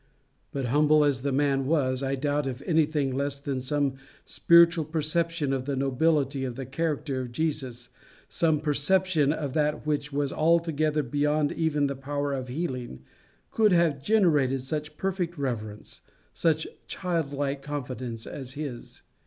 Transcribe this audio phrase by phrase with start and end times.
[0.51, 5.53] But humble as the man was, I doubt if anything less than some spiritual perception
[5.53, 7.89] of the nobility of the character of Jesus,
[8.27, 13.03] some perception of that which was altogether beyond even the power of healing,
[13.51, 16.01] could have generated such perfect reverence,
[16.33, 19.03] such childlike confidence as his.